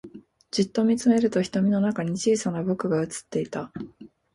[0.49, 3.71] じっと見つめると瞳の中に小さな僕が映っていた